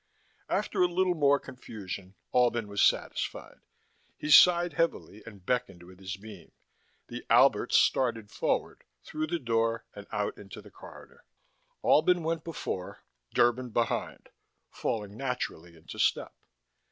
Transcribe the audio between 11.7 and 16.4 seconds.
Albin went before, Derban behind, falling naturally into step.